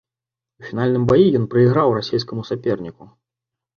[0.61, 3.03] У фінальным баі ён прайграў расійскаму саперніку.